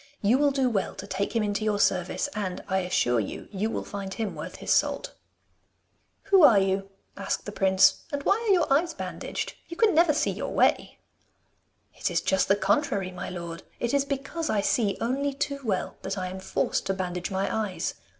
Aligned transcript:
You 0.23 0.39
will 0.39 0.49
do 0.49 0.67
well 0.67 0.95
to 0.95 1.05
take 1.05 1.35
him 1.35 1.43
into 1.43 1.63
your 1.63 1.79
service, 1.79 2.27
and, 2.33 2.63
I 2.67 2.79
assure 2.79 3.19
you, 3.19 3.47
you 3.51 3.69
will 3.69 3.83
find 3.83 4.11
him 4.11 4.33
worth 4.33 4.55
his 4.55 4.73
salt.' 4.73 5.13
'Who 6.23 6.41
are 6.43 6.57
you?' 6.57 6.89
asked 7.15 7.45
the 7.45 7.51
prince. 7.51 8.01
'And 8.11 8.23
why 8.23 8.39
are 8.47 8.51
your 8.51 8.73
eyes 8.73 8.95
bandaged? 8.95 9.53
You 9.67 9.77
can 9.77 9.93
never 9.93 10.11
see 10.11 10.31
your 10.31 10.51
way!' 10.53 10.97
'It 11.93 12.09
is 12.09 12.19
just 12.19 12.47
the 12.47 12.55
contrary, 12.55 13.11
my 13.11 13.29
lord! 13.29 13.61
It 13.79 13.93
is 13.93 14.03
because 14.03 14.49
I 14.49 14.59
see 14.61 14.97
only 14.99 15.35
too 15.35 15.59
well 15.63 15.97
that 16.01 16.17
I 16.17 16.29
am 16.29 16.39
forced 16.39 16.87
to 16.87 16.95
bandage 16.95 17.29
my 17.29 17.55
eyes. 17.55 17.93